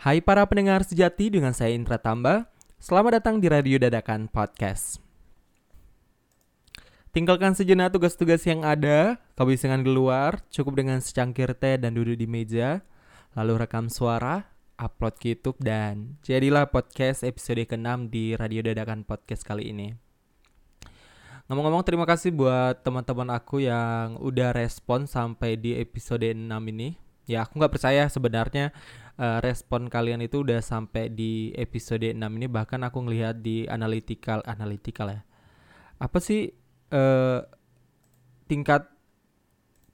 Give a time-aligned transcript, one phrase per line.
[0.00, 2.48] Hai para pendengar sejati dengan saya Indra Tamba.
[2.80, 4.96] Selamat datang di Radio Dadakan Podcast.
[7.12, 12.80] Tinggalkan sejenak tugas-tugas yang ada, kebisingan luar, cukup dengan secangkir teh dan duduk di meja,
[13.36, 14.48] lalu rekam suara,
[14.80, 19.92] upload ke YouTube dan jadilah podcast episode ke-6 di Radio Dadakan Podcast kali ini.
[21.52, 27.09] Ngomong-ngomong terima kasih buat teman-teman aku yang udah respon sampai di episode 6 ini.
[27.30, 28.74] Ya aku nggak percaya sebenarnya
[29.14, 34.42] uh, respon kalian itu udah sampai di episode 6 ini bahkan aku ngelihat di analytical
[34.50, 35.22] analytical ya.
[36.02, 36.50] Apa sih
[36.90, 37.46] uh,
[38.50, 38.90] tingkat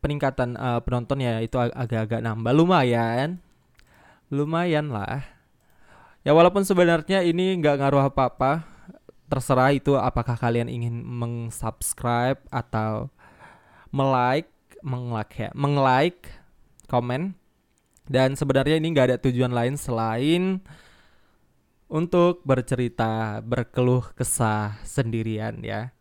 [0.01, 3.45] peningkatan uh, penonton ya itu ag agak-agak nambah lumayan.
[4.33, 5.21] Lumayan lah.
[6.25, 8.65] Ya walaupun sebenarnya ini nggak ngaruh apa-apa.
[9.27, 13.11] Terserah itu apakah kalian ingin meng-subscribe atau
[13.91, 14.55] melike,
[14.87, 16.31] meng-like ya, meng-like,
[16.87, 17.35] komen
[18.07, 20.63] dan sebenarnya ini nggak ada tujuan lain selain
[21.87, 25.95] untuk bercerita, berkeluh kesah sendirian ya.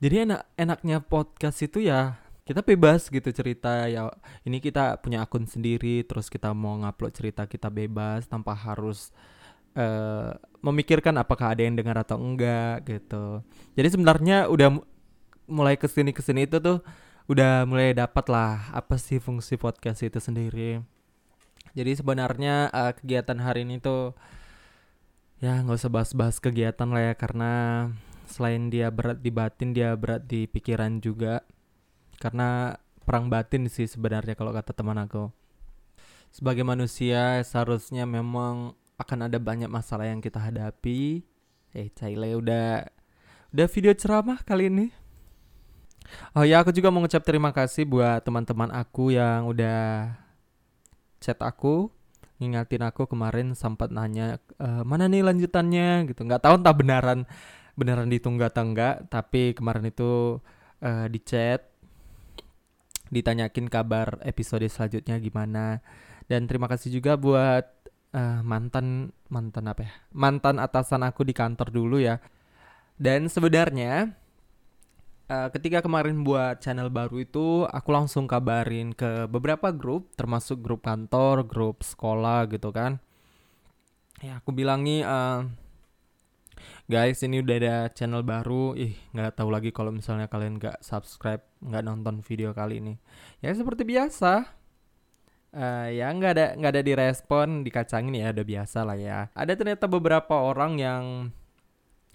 [0.00, 2.16] Jadi enak enaknya podcast itu ya
[2.48, 4.08] kita bebas gitu cerita ya.
[4.44, 9.12] Ini kita punya akun sendiri, terus kita mau ngupload cerita kita bebas tanpa harus
[9.76, 10.32] uh,
[10.64, 13.44] memikirkan apakah ada yang dengar atau enggak gitu.
[13.76, 14.80] Jadi sebenarnya udah
[15.44, 16.80] mulai ke sini ke sini itu tuh
[17.30, 20.82] udah mulai dapat lah apa sih fungsi podcast itu sendiri.
[21.78, 24.18] Jadi sebenarnya uh, kegiatan hari ini tuh
[25.38, 27.52] ya nggak usah bahas-bahas kegiatan lah ya karena
[28.26, 31.46] selain dia berat di batin dia berat di pikiran juga
[32.18, 32.74] karena
[33.06, 35.30] perang batin sih sebenarnya kalau kata teman aku.
[36.34, 41.22] Sebagai manusia seharusnya memang akan ada banyak masalah yang kita hadapi.
[41.78, 42.90] Eh, Caile udah
[43.54, 44.99] udah video ceramah kali ini.
[46.36, 50.14] Oh ya, aku juga mau ngucap terima kasih buat teman-teman aku yang udah
[51.20, 51.92] chat aku,
[52.40, 56.24] ngingatin aku kemarin sempat nanya e, mana nih lanjutannya gitu.
[56.24, 57.28] Nggak tahu entah beneran
[57.80, 60.36] beneran ditunggu atau enggak, tapi kemarin itu
[60.84, 61.64] uh, di chat
[63.08, 65.80] ditanyakin kabar episode selanjutnya gimana.
[66.28, 67.64] Dan terima kasih juga buat
[68.12, 69.92] uh, mantan mantan apa ya?
[70.14, 72.22] Mantan atasan aku di kantor dulu ya.
[73.00, 74.12] Dan sebenarnya
[75.30, 80.82] uh, ketika kemarin buat channel baru itu aku langsung kabarin ke beberapa grup termasuk grup
[80.82, 82.98] kantor, grup sekolah gitu kan.
[84.20, 85.46] Ya aku bilang nih uh,
[86.90, 91.40] guys ini udah ada channel baru, ih nggak tahu lagi kalau misalnya kalian nggak subscribe,
[91.62, 92.94] nggak nonton video kali ini.
[93.40, 94.58] Ya seperti biasa.
[95.50, 99.90] Uh, ya nggak ada nggak ada direspon dikacangin ya udah biasa lah ya ada ternyata
[99.90, 101.34] beberapa orang yang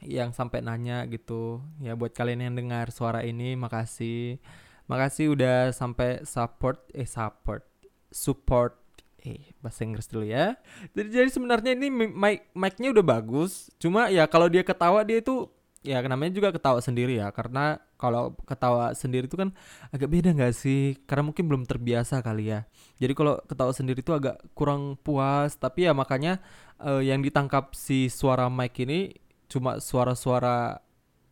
[0.06, 1.62] yang sampai nanya gitu.
[1.82, 4.40] Ya buat kalian yang dengar suara ini makasih.
[4.86, 7.66] Makasih udah sampai support eh support
[8.14, 8.78] support
[9.26, 10.54] eh bahasa Inggris dulu ya.
[10.94, 13.74] Jadi jadi sebenarnya ini mic mic-nya udah bagus.
[13.82, 15.50] Cuma ya kalau dia ketawa dia itu
[15.82, 17.34] ya namanya juga ketawa sendiri ya.
[17.34, 19.50] Karena kalau ketawa sendiri itu kan
[19.90, 21.02] agak beda nggak sih?
[21.10, 22.70] Karena mungkin belum terbiasa kali ya.
[23.02, 25.58] Jadi kalau ketawa sendiri itu agak kurang puas.
[25.58, 26.38] Tapi ya makanya
[26.78, 30.82] uh, yang ditangkap si suara mic ini cuma suara-suara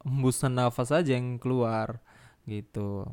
[0.03, 2.03] hembusan nafas aja yang keluar
[2.47, 3.07] gitu.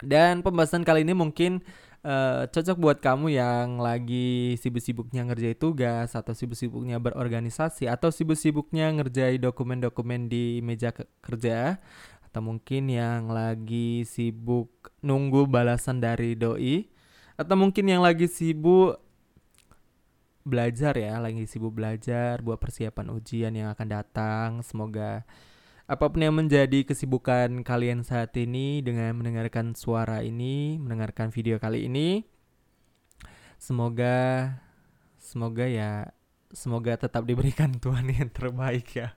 [0.00, 1.60] Dan pembahasan kali ini mungkin
[2.04, 9.40] uh, cocok buat kamu yang lagi sibuk-sibuknya ngerjain tugas atau sibuk-sibuknya berorganisasi atau sibuk-sibuknya ngerjain
[9.40, 11.76] dokumen-dokumen di meja kerja
[12.30, 16.86] atau mungkin yang lagi sibuk nunggu balasan dari doi
[17.34, 19.02] atau mungkin yang lagi sibuk
[20.42, 24.48] belajar ya, lagi sibuk belajar buat persiapan ujian yang akan datang.
[24.64, 25.24] Semoga
[25.90, 31.90] apa pun yang menjadi kesibukan kalian saat ini dengan mendengarkan suara ini, mendengarkan video kali
[31.90, 32.22] ini,
[33.58, 34.54] semoga
[35.20, 36.14] semoga ya
[36.54, 39.14] semoga tetap diberikan Tuhan yang terbaik ya.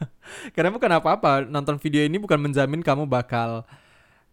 [0.54, 3.64] Karena bukan apa-apa, nonton video ini bukan menjamin kamu bakal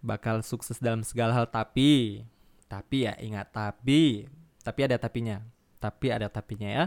[0.02, 2.22] bakal sukses dalam segala hal tapi
[2.70, 4.30] tapi ya ingat tapi
[4.62, 5.42] tapi ada tapinya
[5.78, 6.86] tapi ada tapinya ya.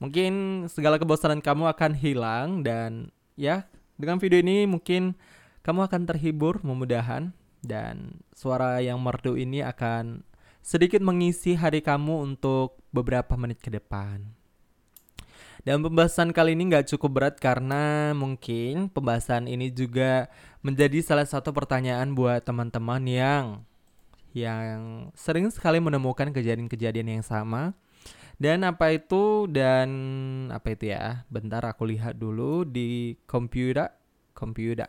[0.00, 3.68] Mungkin segala kebosanan kamu akan hilang dan ya
[4.00, 5.12] dengan video ini mungkin
[5.60, 10.24] kamu akan terhibur memudahan dan suara yang merdu ini akan
[10.64, 14.40] sedikit mengisi hari kamu untuk beberapa menit ke depan.
[15.60, 20.32] Dan pembahasan kali ini nggak cukup berat karena mungkin pembahasan ini juga
[20.64, 23.44] menjadi salah satu pertanyaan buat teman-teman yang
[24.32, 27.76] yang sering sekali menemukan kejadian-kejadian yang sama
[28.40, 29.88] dan apa itu dan
[30.48, 31.28] apa itu ya?
[31.28, 33.92] Bentar aku lihat dulu di komputer
[34.32, 34.88] komputer.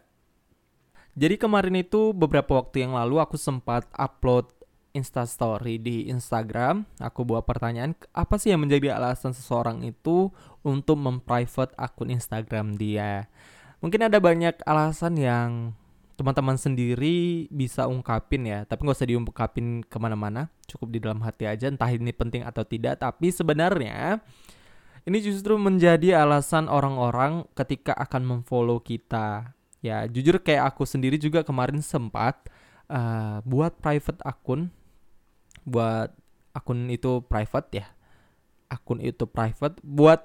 [1.12, 4.48] Jadi kemarin itu beberapa waktu yang lalu aku sempat upload
[4.92, 10.30] instastory di Instagram aku buat pertanyaan apa sih yang menjadi alasan seseorang itu
[10.62, 13.32] untuk memprivate akun Instagram dia
[13.80, 15.50] mungkin ada banyak alasan yang
[16.22, 18.62] teman-teman sendiri bisa ungkapin ya.
[18.70, 20.54] Tapi nggak usah diungkapin ke mana-mana.
[20.70, 23.02] Cukup di dalam hati aja entah ini penting atau tidak.
[23.02, 24.22] Tapi sebenarnya
[25.10, 29.58] ini justru menjadi alasan orang-orang ketika akan memfollow kita.
[29.82, 32.46] Ya jujur kayak aku sendiri juga kemarin sempat
[32.86, 34.70] uh, buat private akun.
[35.66, 36.14] Buat
[36.54, 37.88] akun itu private ya.
[38.70, 39.82] Akun itu private.
[39.82, 40.22] Buat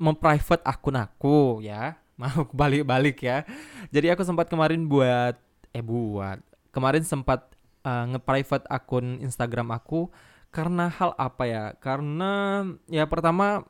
[0.00, 3.42] memprivate akun aku ya mau balik-balik ya.
[3.90, 5.38] Jadi aku sempat kemarin buat
[5.74, 6.38] eh buat
[6.70, 7.54] kemarin sempat
[7.86, 10.10] uh, nge-private akun Instagram aku
[10.54, 11.64] karena hal apa ya?
[11.78, 13.66] Karena ya pertama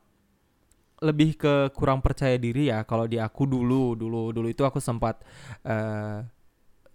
[1.03, 5.19] lebih ke kurang percaya diri ya kalau di aku dulu dulu dulu itu aku sempat
[5.67, 6.23] uh,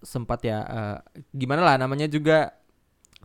[0.00, 0.98] sempat ya uh,
[1.36, 2.56] gimana lah namanya juga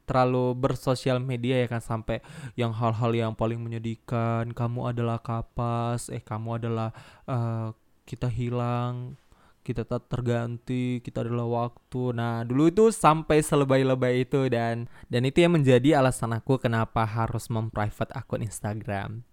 [0.06, 2.20] terlalu bersosial media ya kan sampai
[2.60, 6.94] yang hal-hal yang paling menyedihkan kamu adalah kapas eh kamu adalah
[7.26, 7.74] uh,
[8.06, 9.18] kita hilang
[9.66, 12.14] kita tak terganti kita adalah waktu.
[12.14, 17.50] Nah dulu itu sampai selebay-lebay itu dan dan itu yang menjadi alasan aku kenapa harus
[17.50, 19.26] memprivate akun Instagram.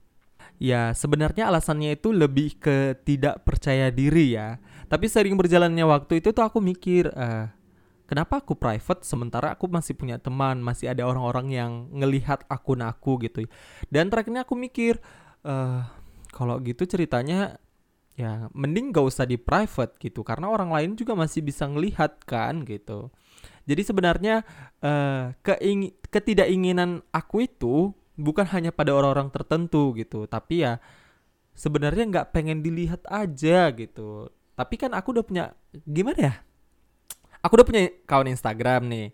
[0.56, 4.56] Ya sebenarnya alasannya itu lebih ke tidak percaya diri ya.
[4.88, 7.52] Tapi sering berjalannya waktu itu tuh aku mikir uh,
[8.08, 13.20] kenapa aku private sementara aku masih punya teman masih ada orang-orang yang ngelihat akun aku
[13.20, 13.44] gitu.
[13.92, 14.96] Dan terakhirnya aku mikir
[15.44, 15.84] uh,
[16.32, 17.60] kalau gitu ceritanya
[18.22, 22.62] ya mending gak usah di private gitu karena orang lain juga masih bisa ngelihat kan
[22.62, 23.10] gitu.
[23.66, 24.46] Jadi sebenarnya
[24.82, 30.78] uh, keing ketidakinginan aku itu bukan hanya pada orang-orang tertentu gitu tapi ya
[31.58, 34.30] sebenarnya nggak pengen dilihat aja gitu.
[34.54, 35.44] Tapi kan aku udah punya
[35.82, 36.34] gimana ya?
[37.42, 39.08] Aku udah punya kawan Instagram nih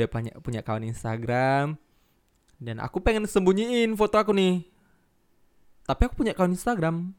[0.00, 1.76] udah punya punya kawan Instagram
[2.56, 4.64] dan aku pengen sembunyiin foto aku nih.
[5.84, 7.12] Tapi aku punya kawan Instagram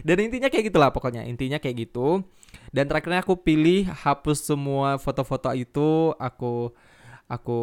[0.00, 2.24] dan intinya kayak gitulah pokoknya intinya kayak gitu.
[2.72, 6.72] Dan terakhirnya aku pilih hapus semua foto-foto itu aku
[7.28, 7.60] aku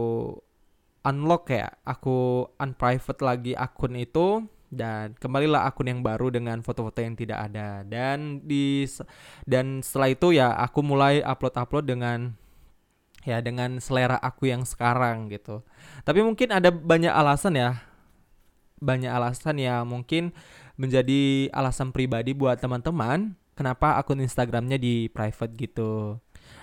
[1.05, 4.45] unlock ya aku unprivate lagi akun itu.
[4.69, 7.81] Dan kembalilah akun yang baru dengan foto-foto yang tidak ada.
[7.81, 8.85] Dan di
[9.49, 12.37] dan setelah itu ya aku mulai upload-upload dengan
[13.25, 15.65] ya dengan selera aku yang sekarang gitu.
[16.05, 17.88] Tapi mungkin ada banyak alasan ya
[18.79, 20.31] banyak alasan ya mungkin
[20.79, 26.15] menjadi alasan pribadi buat teman-teman kenapa akun Instagramnya di private gitu.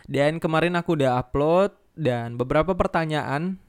[0.08, 3.60] Dan kemarin aku udah upload dan beberapa pertanyaan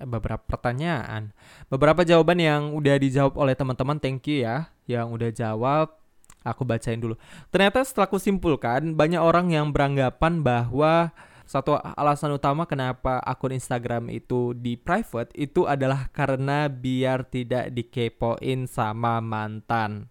[0.00, 1.36] eh, beberapa pertanyaan,
[1.68, 6.00] beberapa jawaban yang udah dijawab oleh teman-teman, thank you ya yang udah jawab.
[6.40, 7.20] Aku bacain dulu.
[7.52, 11.12] Ternyata setelah aku simpulkan, banyak orang yang beranggapan bahwa
[11.50, 18.70] satu alasan utama kenapa akun Instagram itu di private itu adalah karena biar tidak dikepoin
[18.70, 20.06] sama mantan.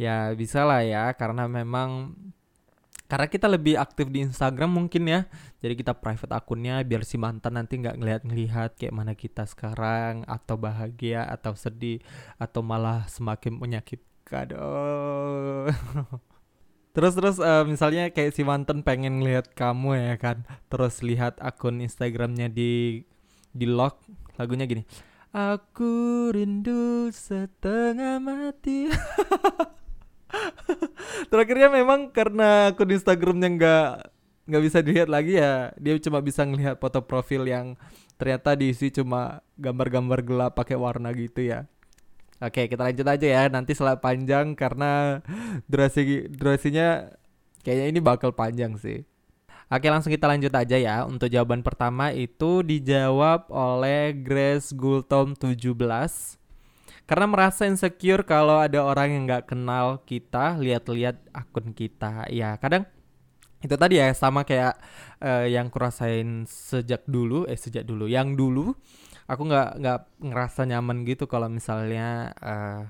[0.00, 2.16] Ya bisa lah ya karena memang
[3.04, 5.28] karena kita lebih aktif di Instagram mungkin ya
[5.60, 10.56] jadi kita private akunnya biar si mantan nanti nggak ngelihat-ngelihat kayak mana kita sekarang atau
[10.56, 12.00] bahagia atau sedih
[12.40, 15.68] atau malah semakin menyakitkan oh.
[16.92, 21.80] Terus terus uh, misalnya kayak si mantan pengen lihat kamu ya kan, terus lihat akun
[21.80, 23.00] Instagramnya di
[23.56, 24.04] di lock
[24.36, 24.84] lagunya gini.
[25.32, 28.92] Aku rindu setengah mati.
[31.32, 33.88] Terakhirnya memang karena akun Instagramnya nggak
[34.52, 37.72] nggak bisa dilihat lagi ya, dia cuma bisa ngelihat foto profil yang
[38.20, 41.71] ternyata diisi cuma gambar-gambar gelap pakai warna gitu ya.
[42.42, 43.42] Oke, kita lanjut aja ya.
[43.46, 45.22] Nanti setelah panjang karena
[45.70, 47.14] durasi durasinya
[47.62, 49.06] kayaknya ini bakal panjang sih.
[49.70, 51.06] Oke, langsung kita lanjut aja ya.
[51.06, 55.62] Untuk jawaban pertama itu dijawab oleh Grace Gultom 17.
[57.06, 62.26] Karena merasa insecure kalau ada orang yang nggak kenal kita, lihat-lihat akun kita.
[62.26, 62.90] Ya, kadang
[63.62, 64.74] itu tadi ya sama kayak
[65.22, 68.74] uh, yang kurasain sejak dulu, eh sejak dulu, yang dulu
[69.32, 69.98] aku nggak nggak
[70.28, 72.84] ngerasa nyaman gitu kalau misalnya uh,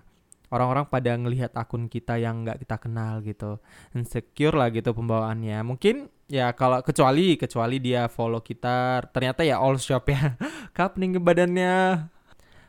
[0.52, 3.62] orang-orang pada ngelihat akun kita yang nggak kita kenal gitu.
[3.96, 5.62] Insecure lah gitu pembawaannya.
[5.64, 10.36] Mungkin ya kalau kecuali kecuali dia follow kita ternyata ya all shop ya.
[10.76, 12.04] Kapning badannya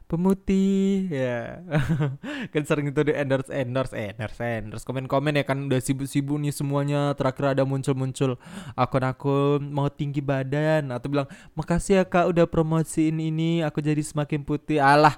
[0.06, 1.64] pemutih ya.
[2.54, 4.86] Kan sering itu di endorse endorse eh, endorse endorse.
[4.86, 7.16] Komen komen ya kan udah sibuk-sibuk nih semuanya.
[7.18, 8.38] Terakhir ada muncul-muncul
[8.78, 10.92] akun-akun mau tinggi badan.
[10.94, 13.64] Atau bilang makasih ya kak udah promosiin ini.
[13.66, 14.84] Aku jadi semakin putih.
[14.84, 15.16] Alah.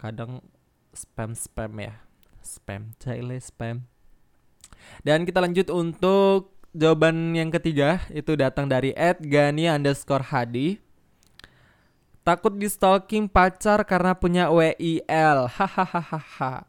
[0.00, 0.42] Kadang
[0.90, 1.94] spam spam ya.
[2.42, 3.86] Spam cile spam.
[5.06, 8.02] Dan kita lanjut untuk jawaban yang ketiga.
[8.10, 8.90] Itu datang dari
[9.22, 10.91] @gani underscore hadi
[12.22, 15.50] Takut di stalking pacar karena punya WIL.
[15.50, 16.62] Hahaha.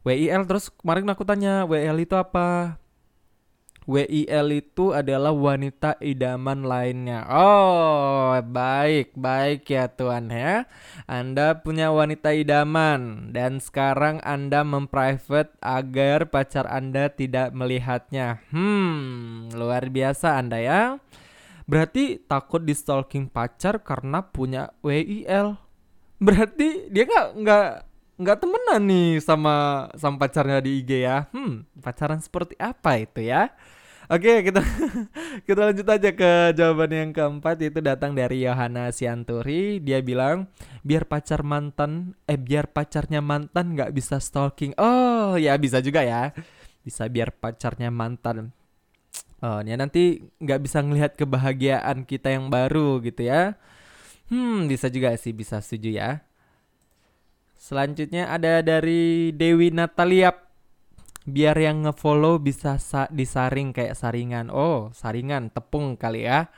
[0.00, 2.80] WIL terus kemarin aku tanya WIL itu apa?
[3.88, 7.24] WIL itu adalah wanita idaman lainnya.
[7.24, 10.68] Oh, baik, baik ya Tuhan ya.
[11.08, 18.44] Anda punya wanita idaman dan sekarang Anda memprivate agar pacar Anda tidak melihatnya.
[18.52, 20.82] Hmm, luar biasa Anda ya.
[21.68, 25.60] Berarti takut di stalking pacar karena punya WIL.
[26.16, 27.66] Berarti dia nggak nggak
[28.18, 31.28] nggak temenan nih sama sama pacarnya di IG ya.
[31.28, 33.52] Hmm, pacaran seperti apa itu ya?
[34.08, 34.64] Oke, kita
[35.46, 39.84] kita lanjut aja ke jawaban yang keempat itu datang dari Yohana Sianturi.
[39.84, 40.48] Dia bilang,
[40.80, 44.72] biar pacar mantan, eh biar pacarnya mantan nggak bisa stalking.
[44.80, 46.32] Oh, ya bisa juga ya.
[46.80, 48.56] Bisa biar pacarnya mantan.
[49.38, 53.54] Oh, ya nanti nggak bisa ngelihat kebahagiaan kita yang baru gitu ya.
[54.28, 56.10] Hmm, bisa juga sih, bisa setuju ya.
[57.54, 60.34] Selanjutnya ada dari Dewi Natalia
[61.28, 64.48] biar yang ngefollow bisa sa disaring kayak saringan.
[64.50, 66.50] Oh, saringan tepung kali ya.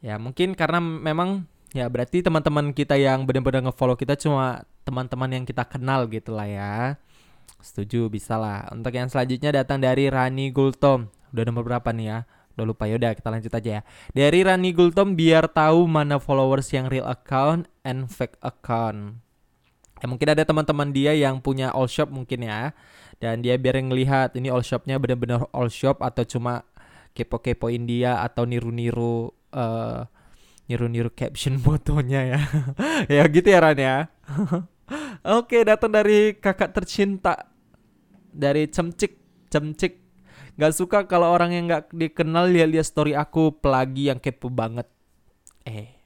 [0.00, 5.44] Ya, mungkin karena memang ya berarti teman-teman kita yang benar-benar ngefollow kita cuma teman-teman yang
[5.44, 6.74] kita kenal gitu lah ya.
[7.58, 8.70] Setuju, bisa lah.
[8.70, 11.15] Untuk yang selanjutnya datang dari Rani Gultom.
[11.32, 12.18] Udah nomor berapa nih ya?
[12.56, 13.82] Udah lupa yaudah kita lanjut aja ya.
[14.12, 19.20] Dari Rani Gultom biar tahu mana followers yang real account and fake account.
[20.00, 22.76] Ya mungkin ada teman-teman dia yang punya all shop mungkin ya
[23.16, 26.68] dan dia biar ngelihat ini all shopnya benar-benar all shop atau cuma
[27.16, 30.04] kepo-kepoin dia atau niru-niru uh,
[30.68, 32.40] niru-niru caption fotonya ya
[33.20, 33.96] ya gitu ya Ran ya
[35.40, 37.48] oke datang dari kakak tercinta
[38.28, 39.16] dari cemcik
[39.48, 40.05] cemcik
[40.56, 44.88] Gak suka kalau orang yang gak dikenal lihat-lihat story aku pelagi yang kepo banget
[45.68, 45.96] eh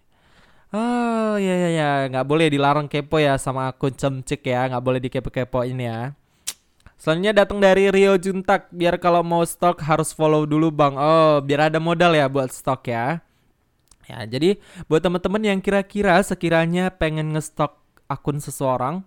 [0.71, 5.03] Oh ya ya ya nggak boleh dilarang kepo ya sama akun cemcik ya nggak boleh
[5.03, 6.15] dikepo-kepoin ya
[7.01, 8.69] Selanjutnya datang dari Rio Juntak.
[8.69, 10.93] Biar kalau mau stok harus follow dulu bang.
[11.01, 13.25] Oh, biar ada modal ya buat stok ya.
[14.05, 19.01] Ya, jadi buat teman-teman yang kira-kira sekiranya pengen ngestok akun seseorang,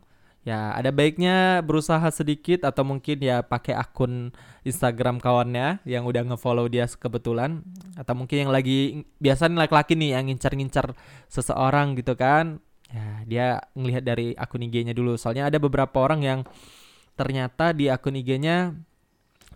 [0.43, 4.35] ya ada baiknya berusaha sedikit atau mungkin ya pakai akun
[4.67, 7.63] Instagram kawannya yang udah ngefollow dia kebetulan
[7.95, 10.95] atau mungkin yang lagi biasanya laki-laki nih yang ngincar-ngincar
[11.31, 12.59] seseorang gitu kan.
[12.93, 15.17] Ya, dia ngelihat dari akun IG-nya dulu.
[15.17, 16.39] Soalnya ada beberapa orang yang
[17.17, 18.77] ternyata di akun IG-nya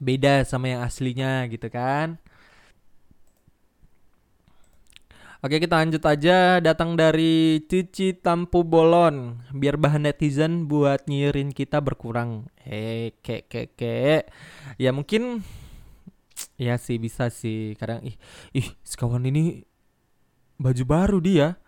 [0.02, 2.18] beda sama yang aslinya gitu kan.
[5.38, 6.58] Oke kita lanjut aja.
[6.58, 9.38] Datang dari Cici Tampu Bolon.
[9.54, 12.50] Biar bahan netizen buat nyirin kita berkurang.
[12.66, 14.34] Eh kek kek.
[14.82, 15.46] Ya mungkin
[16.58, 17.78] ya sih bisa sih.
[17.78, 18.18] Kadang ih
[18.58, 19.62] ih sekawan ini
[20.58, 21.62] baju baru dia.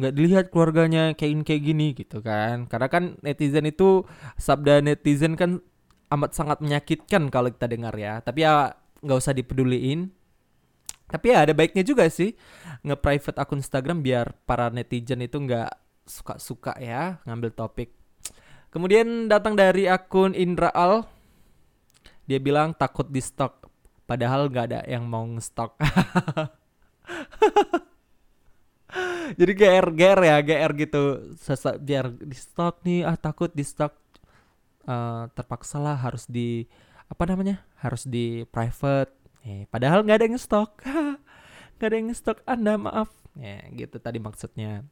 [0.00, 2.72] Nggak dilihat keluarganya kayak kayak gini gitu kan.
[2.72, 4.08] Karena kan netizen itu
[4.40, 5.60] sabda netizen kan
[6.08, 8.24] amat sangat menyakitkan kalau kita dengar ya.
[8.24, 8.72] Tapi ya
[9.04, 10.08] nggak usah dipeduliin
[11.10, 12.38] tapi ya ada baiknya juga sih
[12.86, 15.74] nge-private akun Instagram biar para netizen itu nggak
[16.06, 17.90] suka-suka ya ngambil topik.
[18.70, 21.02] Kemudian datang dari akun Indra Al.
[22.30, 23.66] Dia bilang takut di stok
[24.06, 25.74] padahal nggak ada yang mau nge-stok.
[29.38, 31.34] Jadi GR GR ya GR gitu.
[31.38, 33.98] Sesa, biar di stok nih ah takut di stok.
[34.80, 36.64] Uh, terpaksa lah harus di
[37.06, 40.84] apa namanya harus di private eh, padahal nggak ada yang stok
[41.76, 43.10] nggak ada yang stok anda maaf.
[43.38, 44.84] Ya gitu tadi maksudnya.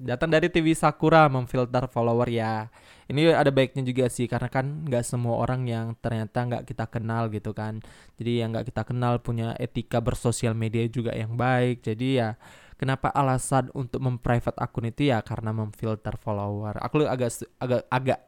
[0.00, 2.72] Datang dari TV Sakura memfilter follower ya.
[3.04, 7.28] Ini ada baiknya juga sih karena kan nggak semua orang yang ternyata nggak kita kenal
[7.28, 7.84] gitu kan.
[8.16, 11.84] Jadi yang nggak kita kenal punya etika bersosial media juga yang baik.
[11.84, 12.40] Jadi ya
[12.80, 16.80] Kenapa alasan untuk memprivate akun itu ya karena memfilter follower.
[16.80, 17.28] Aku agak
[17.60, 18.20] agak agak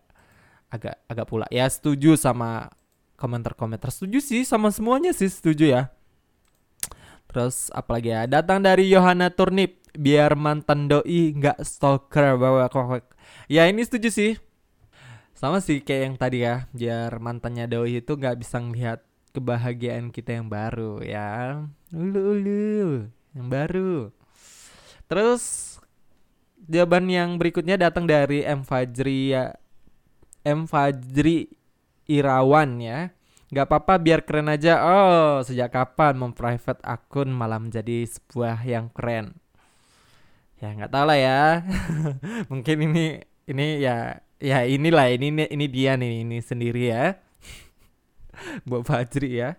[0.69, 1.49] agak agak pula.
[1.49, 2.69] Ya setuju sama
[3.23, 3.95] komentar-komentar.
[3.95, 5.83] Setuju sih sama semuanya sih setuju ya.
[7.31, 13.15] Terus apalagi ya datang dari Yohana Turnip biar mantan doi nggak stalker bawa kok.
[13.47, 14.33] Ya ini setuju sih.
[15.33, 19.01] Sama sih kayak yang tadi ya, biar mantannya doi itu nggak bisa ngelihat
[19.33, 21.63] kebahagiaan kita yang baru ya.
[21.95, 24.13] Ulu ulu yang baru.
[25.09, 25.77] Terus
[26.69, 29.57] jawaban yang berikutnya datang dari M Fajri ya
[30.47, 31.62] M Fajri
[32.09, 33.11] Irawan ya.
[33.53, 34.81] Gak apa-apa biar keren aja.
[34.81, 39.37] Oh, sejak kapan memprivate akun malah menjadi sebuah yang keren?
[40.63, 41.41] Ya nggak tahu lah ya.
[42.51, 43.19] Mungkin ini
[43.51, 47.19] ini ya ya inilah ini ini dia nih ini sendiri ya.
[48.71, 49.59] Buat Fajri ya.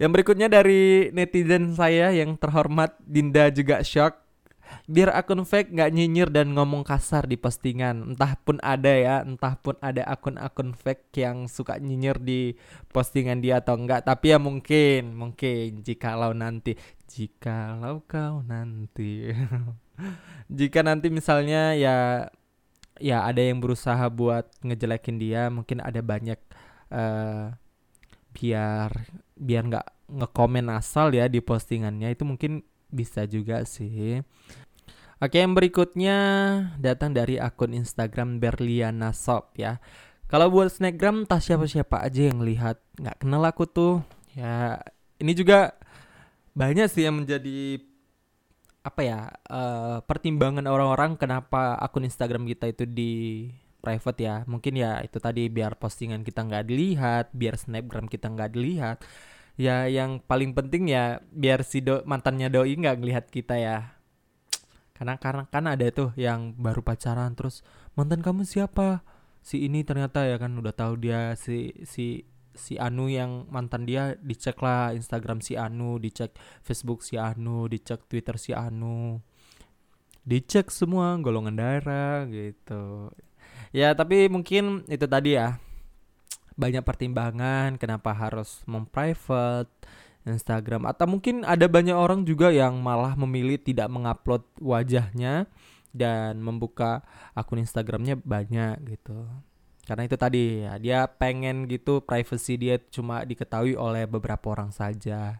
[0.00, 4.23] Yang berikutnya dari netizen saya yang terhormat Dinda juga shock.
[4.84, 8.12] Biar akun fake nggak nyinyir dan ngomong kasar di postingan.
[8.12, 12.52] Entah pun ada ya entah pun ada akun-akun fake yang suka nyinyir di
[12.92, 15.80] postingan dia atau enggak tapi ya mungkin mungkin.
[15.80, 16.76] Jikalau nanti
[17.08, 19.32] jikalau kau nanti.
[20.58, 22.28] Jika nanti misalnya ya
[23.00, 26.38] ya ada yang berusaha buat ngejelekin dia mungkin ada banyak
[26.92, 27.56] uh,
[28.36, 28.90] biar
[29.32, 32.12] biar nggak ngekomen asal ya di postingannya.
[32.12, 34.20] Itu mungkin bisa juga sih
[35.22, 36.16] Oke, yang berikutnya
[36.82, 39.78] datang dari akun Instagram Berliana Shop ya.
[40.26, 44.02] Kalau buat snapgram tak siapa-siapa aja yang lihat nggak kenal aku tuh.
[44.34, 44.82] Ya,
[45.22, 45.78] ini juga
[46.58, 47.78] banyak sih yang menjadi
[48.84, 49.18] apa ya
[49.48, 53.12] uh, pertimbangan orang-orang kenapa akun Instagram kita itu di
[53.78, 54.36] private ya.
[54.50, 58.98] Mungkin ya itu tadi biar postingan kita nggak dilihat, biar snapgram kita nggak dilihat.
[59.54, 63.93] Ya yang paling penting ya biar si do mantannya doi nggak ngelihat kita ya
[64.94, 67.66] karena karena kan ada tuh yang baru pacaran terus
[67.98, 69.02] mantan kamu siapa?
[69.44, 72.24] Si ini ternyata ya kan udah tahu dia si si
[72.54, 78.06] si Anu yang mantan dia dicek lah Instagram si Anu dicek Facebook si Anu dicek
[78.06, 79.18] Twitter si Anu.
[80.24, 83.10] Dicek semua golongan darah gitu.
[83.74, 85.58] Ya tapi mungkin itu tadi ya.
[86.54, 89.74] Banyak pertimbangan kenapa harus memprivate
[90.24, 90.88] Instagram.
[90.88, 95.48] Atau mungkin ada banyak orang juga yang malah memilih tidak mengupload wajahnya
[95.94, 97.04] dan membuka
[97.36, 99.28] akun Instagramnya banyak gitu.
[99.84, 105.38] Karena itu tadi ya dia pengen gitu privacy dia cuma diketahui oleh beberapa orang saja.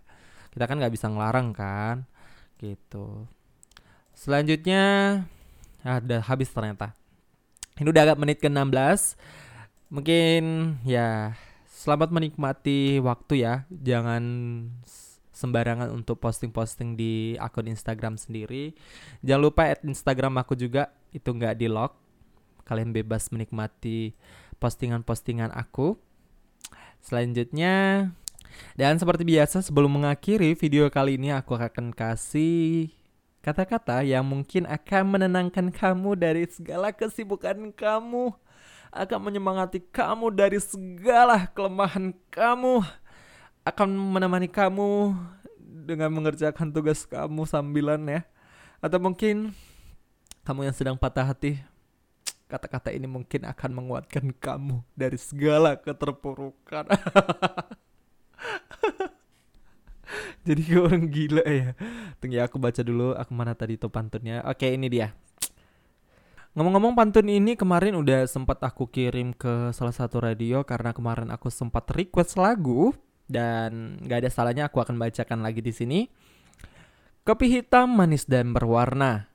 [0.52, 2.04] Kita kan nggak bisa ngelarang kan
[2.60, 3.24] gitu.
[4.14, 4.84] Selanjutnya
[5.82, 6.94] ada habis ternyata.
[7.80, 9.18] Ini udah agak menit ke 16
[9.90, 11.34] mungkin ya
[11.84, 13.68] Selamat menikmati waktu ya.
[13.68, 14.24] Jangan
[15.36, 18.72] sembarangan untuk posting-posting di akun Instagram sendiri.
[19.20, 21.92] Jangan lupa add Instagram aku juga itu nggak di lock.
[22.64, 24.16] Kalian bebas menikmati
[24.56, 26.00] postingan-postingan aku.
[27.04, 28.08] Selanjutnya
[28.80, 32.88] dan seperti biasa sebelum mengakhiri video kali ini aku akan kasih
[33.44, 38.32] kata-kata yang mungkin akan menenangkan kamu dari segala kesibukan kamu
[38.95, 42.87] akan menyemangati kamu dari segala kelemahan kamu,
[43.67, 45.19] akan menemani kamu
[45.59, 48.23] dengan mengerjakan tugas kamu sambilan ya.
[48.78, 49.50] Atau mungkin
[50.47, 51.59] kamu yang sedang patah hati,
[52.47, 56.87] kata-kata ini mungkin akan menguatkan kamu dari segala keterpurukan.
[60.47, 61.73] Jadi orang gila ya.
[62.21, 64.45] Tunggu ya aku baca dulu aku mana tadi tuh pantunnya.
[64.45, 65.17] Oke, ini dia.
[66.54, 71.50] Ngomong-ngomong pantun ini kemarin udah sempat aku kirim ke salah satu radio karena kemarin aku
[71.50, 72.95] sempat request lagu
[73.26, 76.00] dan gak ada salahnya aku akan bacakan lagi di sini.
[77.26, 79.26] Kopi hitam manis dan berwarna.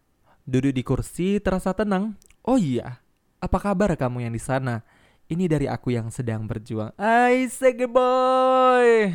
[0.47, 2.15] Duduk di kursi terasa tenang.
[2.47, 3.03] Oh iya,
[3.43, 4.87] apa kabar kamu yang di sana?
[5.27, 6.95] Ini dari aku yang sedang berjuang.
[6.95, 9.11] I say boy.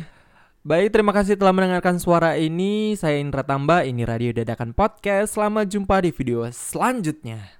[0.61, 2.93] Baik, terima kasih telah mendengarkan suara ini.
[2.93, 5.33] Saya Indra Tamba, ini Radio Dadakan Podcast.
[5.41, 7.54] Selamat jumpa di video selanjutnya.